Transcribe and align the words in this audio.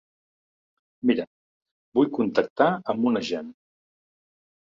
Mira, 1.09 1.25
vull 1.99 2.09
contactar 2.17 2.69
amb 2.95 3.05
un 3.11 3.19
agent. 3.23 3.53